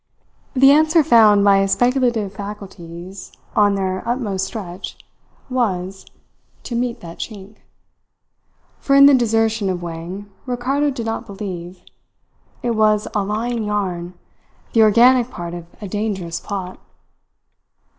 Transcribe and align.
The 0.55 0.71
answer 0.71 1.03
found 1.03 1.45
by 1.45 1.59
his 1.59 1.73
speculative 1.73 2.33
faculties 2.33 3.31
on 3.55 3.75
their 3.75 4.01
utmost 4.09 4.47
stretch 4.47 4.97
was 5.47 6.07
to 6.63 6.73
meet 6.73 7.01
that 7.01 7.19
Chink. 7.19 7.57
For 8.79 8.95
in 8.95 9.05
the 9.05 9.13
desertion 9.13 9.69
of 9.69 9.83
Wang 9.83 10.27
Ricardo 10.47 10.89
did 10.89 11.05
not 11.05 11.27
believe. 11.27 11.83
It 12.63 12.71
was 12.71 13.07
a 13.13 13.23
lying 13.23 13.63
yarn, 13.65 14.15
the 14.73 14.81
organic 14.81 15.29
part 15.29 15.53
of 15.53 15.67
a 15.79 15.87
dangerous 15.87 16.39
plot. 16.39 16.79